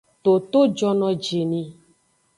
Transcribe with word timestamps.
Toto 0.23 0.59
jonojini. 0.77 1.61